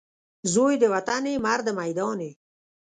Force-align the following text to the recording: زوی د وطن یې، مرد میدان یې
زوی 0.53 0.73
د 0.81 0.83
وطن 0.93 1.23
یې، 1.31 1.35
مرد 1.45 1.67
میدان 1.79 2.17
یې 2.25 2.31